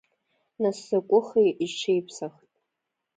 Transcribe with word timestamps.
Нас 0.61 0.77
закәыхи, 0.87 1.45
иҽиԥсахт. 1.65 2.45